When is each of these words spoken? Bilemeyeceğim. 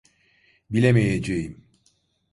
Bilemeyeceğim. 0.69 1.63